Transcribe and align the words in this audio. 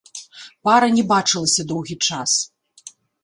Пара 0.67 0.87
не 0.95 1.03
бачылася 1.11 1.67
доўгі 1.73 1.97
час. 2.09 2.31